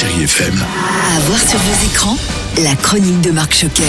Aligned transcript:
Chérie. 0.00 0.24
À 0.24 1.20
voir 1.26 1.38
sur 1.38 1.58
vos 1.58 1.86
écrans, 1.86 2.16
la 2.62 2.74
chronique 2.74 3.20
de 3.20 3.32
Marc 3.32 3.52
Choquet. 3.52 3.82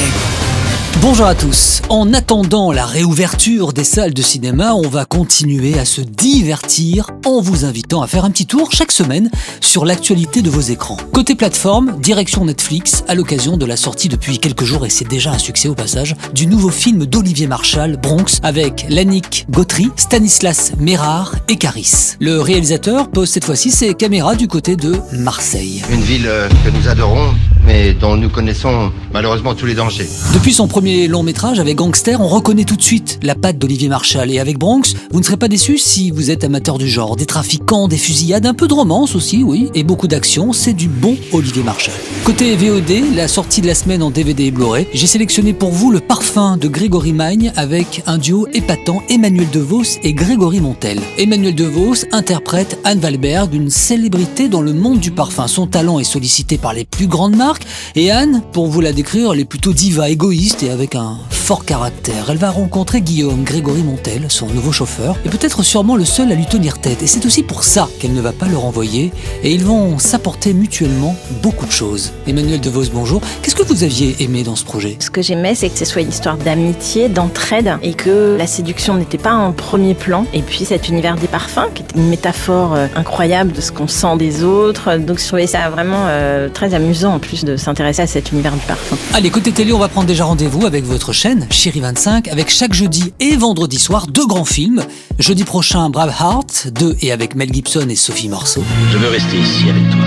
Bonjour 0.99 1.25
à 1.25 1.33
tous. 1.33 1.81
En 1.89 2.13
attendant 2.13 2.71
la 2.71 2.85
réouverture 2.85 3.73
des 3.73 3.83
salles 3.83 4.13
de 4.13 4.21
cinéma, 4.21 4.73
on 4.75 4.88
va 4.88 5.05
continuer 5.05 5.79
à 5.79 5.86
se 5.86 6.02
divertir 6.02 7.09
en 7.25 7.41
vous 7.41 7.65
invitant 7.65 8.04
à 8.04 8.07
faire 8.07 8.23
un 8.23 8.29
petit 8.29 8.45
tour 8.45 8.71
chaque 8.71 8.91
semaine 8.91 9.31
sur 9.62 9.83
l'actualité 9.83 10.43
de 10.43 10.49
vos 10.49 10.59
écrans. 10.62 10.98
Côté 11.12 11.34
plateforme, 11.34 11.99
direction 11.99 12.45
Netflix 12.45 13.04
à 13.07 13.16
l'occasion 13.16 13.57
de 13.57 13.66
la 13.66 13.77
sortie 13.77 14.09
depuis 14.09 14.38
quelques 14.38 14.63
jours, 14.63 14.85
et 14.85 14.89
c'est 14.89 15.07
déjà 15.07 15.31
un 15.31 15.39
succès 15.39 15.67
au 15.67 15.75
passage, 15.75 16.16
du 16.35 16.45
nouveau 16.45 16.70
film 16.70 17.05
d'Olivier 17.05 17.48
Marchal, 17.48 17.98
Bronx, 17.98 18.39
avec 18.44 18.85
Lannick 18.89 19.48
Gautry, 19.49 19.89
Stanislas 19.95 20.73
Mérard 20.77 21.35
et 21.48 21.55
Caris. 21.55 22.16
Le 22.20 22.41
réalisateur 22.41 23.09
pose 23.09 23.30
cette 23.30 23.45
fois-ci 23.45 23.71
ses 23.71 23.95
caméras 23.95 24.35
du 24.35 24.48
côté 24.48 24.76
de 24.76 24.95
Marseille. 25.13 25.81
Une 25.91 26.02
ville 26.02 26.27
euh, 26.27 26.48
que 26.63 26.70
nous 26.70 26.88
adorons, 26.88 27.34
mais 27.65 27.93
dont 27.93 28.15
nous 28.15 28.29
connaissons 28.29 28.91
malheureusement 29.13 29.55
tous 29.55 29.65
les 29.65 29.75
dangers. 29.75 30.07
Depuis 30.33 30.53
son 30.53 30.67
premier 30.67 31.07
long 31.07 31.23
métrage 31.23 31.59
avec 31.59 31.77
Gangster, 31.77 32.20
on 32.21 32.27
reconnaît 32.27 32.63
tout 32.63 32.75
de 32.75 32.81
suite 32.81 33.20
la 33.23 33.35
patte 33.35 33.57
d'Olivier 33.57 33.89
Marchal. 33.89 34.31
Et 34.31 34.39
avec 34.39 34.57
Bronx, 34.57 34.95
vous 35.11 35.20
ne 35.20 35.25
serez 35.25 35.37
pas 35.37 35.47
déçus 35.47 35.77
si 35.77 36.11
vous 36.11 36.31
êtes 36.31 36.43
amateur 36.43 36.77
du 36.77 36.87
genre. 36.87 37.15
Des 37.15 37.25
trafiquants, 37.25 37.87
des 37.87 37.97
fusillades, 37.97 38.45
un 38.45 38.53
peu 38.53 38.67
de 38.67 38.73
romance 38.73 39.15
aussi, 39.15 39.43
oui, 39.43 39.70
et 39.75 39.84
beaucoup 39.84 40.07
d'action. 40.07 40.53
C'est 40.53 40.73
du 40.73 40.87
bon 40.87 41.17
Olivier 41.31 41.63
Marchal. 41.63 41.93
Côté 42.23 42.55
VOD, 42.55 43.15
la 43.15 43.27
sortie 43.27 43.62
de 43.62 43.67
la 43.67 43.75
semaine 43.75 44.03
en 44.03 44.12
DVD 44.12 44.45
et 44.45 44.51
Blu-ray, 44.51 44.87
j'ai 44.93 45.07
sélectionné 45.07 45.53
pour 45.53 45.71
vous 45.71 45.91
le 45.91 45.99
parfum 45.99 46.57
de 46.57 46.67
Grégory 46.67 47.13
Magne 47.13 47.51
avec 47.55 48.03
un 48.07 48.17
duo 48.17 48.48
épatant 48.53 49.01
Emmanuel 49.09 49.49
DeVos 49.51 49.99
et 50.03 50.13
Grégory 50.13 50.62
Montel. 50.62 50.99
Emmanuel 51.17 51.55
DeVos 51.55 52.05
interprète 52.12 52.79
Anne 52.84 52.99
Valberg, 52.99 53.53
une 53.53 53.70
célébrité 53.70 54.49
dans 54.49 54.62
le 54.62 54.73
monde 54.73 54.99
du 54.99 55.12
parfum. 55.12 55.48
Son 55.48 55.67
talent 55.67 55.99
est 55.99 56.03
sollicité 56.03 56.57
par 56.57 56.73
les 56.73 56.85
plus 56.85 57.07
grandes 57.07 57.35
marques 57.35 57.51
et 57.96 58.12
Anne, 58.12 58.41
pour 58.52 58.68
vous 58.68 58.82
la 58.82 58.94
décrire, 58.94 59.34
elle 59.34 59.40
est 59.40 59.46
plutôt 59.46 59.74
diva, 59.74 60.10
égoïste 60.10 60.63
et 60.63 60.70
avec 60.70 60.96
un 60.96 61.18
fort 61.52 61.66
caractère. 61.66 62.30
Elle 62.30 62.38
va 62.38 62.49
rencontrer 62.49 63.02
Guillaume 63.02 63.44
Grégory 63.44 63.84
Montel, 63.84 64.28
son 64.30 64.47
nouveau 64.47 64.72
chauffeur, 64.72 65.18
et 65.25 65.30
peut-être 65.30 65.63
sûrement 65.63 65.97
le 65.97 66.06
seul 66.06 66.31
à 66.31 66.35
lui 66.35 66.46
tenir 66.46 66.78
tête. 66.78 67.03
Et 67.03 67.08
c'est 67.08 67.25
aussi 67.25 67.44
pour 67.44 67.66
ça 67.66 67.90
qu'elle 68.00 68.13
ne 68.13 68.22
va 68.22 68.31
pas 68.31 68.46
le 68.46 68.56
renvoyer, 68.56 69.12
et 69.44 69.52
ils 69.52 69.66
vont 69.66 70.00
s'apporter 70.00 70.53
mutuellement 70.53 71.13
beaucoup 71.44 71.66
de 71.66 71.72
choses. 71.72 72.13
Emmanuel 72.25 72.62
DeVos, 72.62 72.85
bonjour. 72.94 73.19
Qu'est-ce 73.41 73.56
que 73.56 73.63
vous 73.63 73.84
aviez 73.84 74.16
aimé 74.24 74.44
dans 74.44 74.56
ce 74.56 74.63
projet? 74.63 74.96
Ce 75.00 75.09
que 75.09 75.22
j'aimais, 75.22 75.53
c'est 75.53 75.68
que 75.68 75.78
ce 75.78 75.84
soit 75.84 76.03
une 76.03 76.08
histoire 76.08 76.38
d'amitié, 76.38 77.09
d'entraide, 77.09 77.74
et 77.84 77.96
que 77.96 78.38
la 78.40 78.47
séduction 78.47 78.94
n'était 78.94 79.18
pas 79.18 79.34
en 79.34 79.52
premier 79.52 79.94
plan. 79.94 80.25
Et 80.34 80.44
puis 80.44 80.63
cet 80.63 80.88
univers 80.88 81.18
des 81.18 81.28
parfums, 81.28 81.68
qui 81.75 81.84
est 81.84 82.00
une 82.00 82.08
métaphore 82.08 82.75
euh, 82.75 82.88
incroyable 82.96 83.52
de 83.52 83.59
ce 83.59 83.74
qu'on 83.74 83.90
sent 83.90 84.16
des 84.18 84.46
autres. 84.46 84.96
Donc 85.00 85.19
je 85.19 85.28
trouvais 85.28 85.47
ça 85.47 85.69
vraiment 85.69 86.06
euh, 86.08 86.47
très 86.47 86.74
amusant 86.74 87.16
en 87.16 87.19
plus 87.19 87.44
de 87.44 87.58
s'intéresser 87.58 88.03
à 88.03 88.08
cet 88.08 88.31
univers 88.31 88.53
du 88.53 88.66
parfum. 88.66 88.96
Allez, 89.13 89.30
côté 89.30 89.52
télé, 89.52 89.74
on 89.74 89.80
va 89.80 89.90
prendre 89.90 90.08
déjà 90.08 90.24
rendez-vous 90.24 90.66
avec 90.66 90.86
votre 90.86 91.12
chaîne, 91.12 91.41
Chérie 91.50 91.79
25, 91.79 92.28
avec 92.28 92.50
chaque 92.50 92.73
jeudi 92.73 93.13
et 93.19 93.35
vendredi 93.35 93.79
soir 93.79 94.07
deux 94.07 94.25
grands 94.28 94.45
films. 94.45 94.84
Jeudi 95.19 95.44
prochain, 95.44 95.89
Braveheart 95.89 96.69
2 96.73 96.97
et 97.01 97.11
avec 97.11 97.35
Mel 97.35 97.53
Gibson 97.53 97.88
et 97.89 97.95
Sophie 97.95 98.29
Morceau. 98.29 98.63
Je 98.91 98.97
veux 98.97 99.09
rester 99.09 99.38
ici 99.38 99.69
avec 99.69 99.89
toi. 99.89 100.06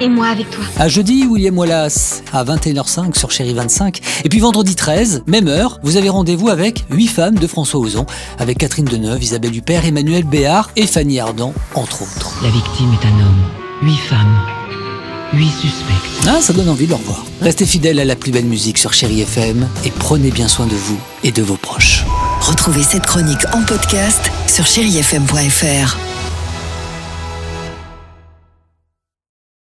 Et 0.00 0.08
moi 0.08 0.26
avec 0.26 0.50
toi. 0.50 0.64
À 0.78 0.88
jeudi, 0.88 1.26
William 1.26 1.56
Wallace 1.56 2.22
à 2.32 2.44
21h05 2.44 3.16
sur 3.16 3.30
Chérie 3.30 3.54
25. 3.54 4.00
Et 4.24 4.28
puis 4.28 4.40
vendredi 4.40 4.74
13, 4.74 5.22
même 5.26 5.48
heure, 5.48 5.78
vous 5.82 5.96
avez 5.96 6.08
rendez-vous 6.08 6.48
avec 6.48 6.84
8 6.90 7.06
femmes 7.06 7.38
de 7.38 7.46
François 7.46 7.80
Ozon, 7.80 8.06
avec 8.38 8.58
Catherine 8.58 8.86
Deneuve, 8.86 9.22
Isabelle 9.22 9.54
Huppert, 9.54 9.84
Emmanuel 9.84 10.24
Béard 10.24 10.70
et 10.76 10.86
Fanny 10.86 11.20
Ardant, 11.20 11.54
entre 11.74 12.02
autres. 12.02 12.40
La 12.42 12.50
victime 12.50 12.90
est 13.00 13.06
un 13.06 13.20
homme. 13.20 13.42
Huit 13.82 13.98
femmes. 14.08 14.63
Suspects. 15.42 16.28
Ah, 16.28 16.40
ça 16.40 16.52
donne 16.52 16.68
envie 16.68 16.84
de 16.84 16.90
le 16.90 16.96
revoir. 16.96 17.24
Restez 17.40 17.66
fidèles 17.66 17.98
à 17.98 18.04
la 18.04 18.14
plus 18.14 18.30
belle 18.30 18.44
musique 18.44 18.78
sur 18.78 18.92
Chérie 18.92 19.22
FM 19.22 19.68
et 19.84 19.90
prenez 19.90 20.30
bien 20.30 20.46
soin 20.46 20.66
de 20.66 20.74
vous 20.74 20.98
et 21.24 21.32
de 21.32 21.42
vos 21.42 21.56
proches. 21.56 22.04
Retrouvez 22.40 22.82
cette 22.82 23.06
chronique 23.06 23.44
en 23.52 23.62
podcast 23.62 24.30
sur 24.46 24.64
chérifm.fr. 24.64 25.96